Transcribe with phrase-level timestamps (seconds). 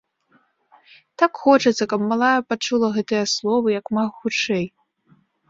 [1.21, 4.65] Так хочацца, каб малая пачула гэтыя словы, як мага хутчэй.